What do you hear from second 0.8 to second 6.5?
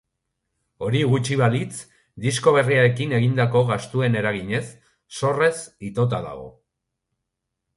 Hori gutxi balitz, disko berriarekin egindako gastuen eraginez, zorrez itota dago.